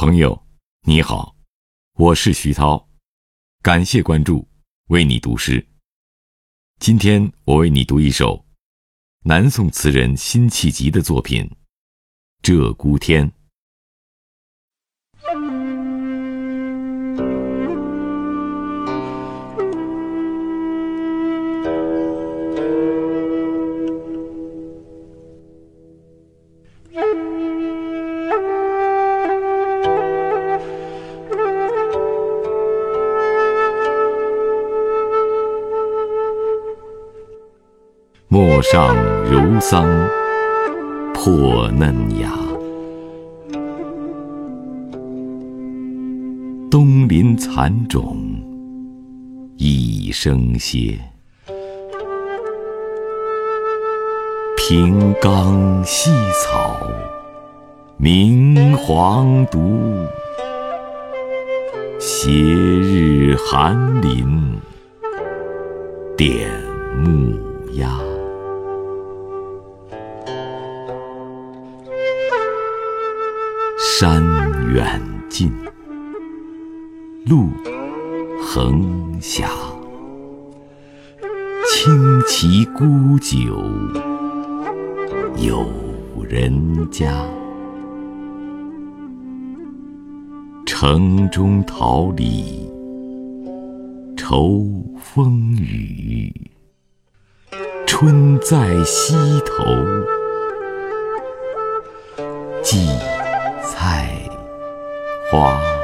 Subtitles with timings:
[0.00, 0.46] 朋友，
[0.86, 1.34] 你好，
[1.94, 2.88] 我是徐涛，
[3.64, 4.46] 感谢关注，
[4.90, 5.66] 为你读诗。
[6.78, 8.46] 今天我为你读一首
[9.24, 11.50] 南宋词人辛弃疾的作品
[12.48, 13.28] 《鹧鸪天》。
[38.30, 38.94] 陌上
[39.30, 39.88] 柔桑
[41.14, 42.30] 破嫩芽，
[46.70, 48.18] 东林残种
[49.56, 50.98] 一声歇。
[54.58, 56.10] 平冈细
[56.44, 56.78] 草
[57.96, 60.06] 明黄独，
[61.98, 64.54] 斜日寒林
[66.14, 66.50] 点
[67.02, 67.34] 木
[67.72, 67.98] 鸦。
[74.00, 74.22] 山
[74.72, 75.50] 远近，
[77.26, 77.48] 路
[78.40, 79.48] 横下，
[81.66, 83.60] 轻骑沽酒
[85.38, 85.66] 有
[86.28, 87.26] 人家。
[90.64, 92.70] 城中桃李
[94.16, 94.64] 愁
[95.00, 96.32] 风雨，
[97.84, 99.64] 春在溪头
[102.62, 103.17] 荠菜
[105.30, 105.78] 花。